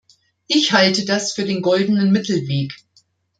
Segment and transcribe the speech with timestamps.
[0.47, 2.73] Ich halte das für den goldenen Mittelweg.